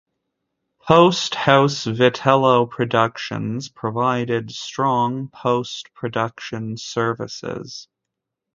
Post 0.81 1.35
house, 1.35 1.85
"Vitello 1.85 2.67
Productions" 2.67 3.69
provided 3.69 4.49
strong 4.49 5.27
post-production 5.27 6.77
services. 6.77 7.87